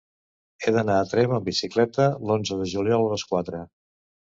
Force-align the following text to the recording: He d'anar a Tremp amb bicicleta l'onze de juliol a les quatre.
He 0.63 0.71
d'anar 0.77 0.95
a 1.01 1.03
Tremp 1.11 1.35
amb 1.37 1.51
bicicleta 1.51 2.09
l'onze 2.31 2.59
de 2.65 2.69
juliol 2.75 3.07
a 3.09 3.15
les 3.15 3.29
quatre. 3.35 3.65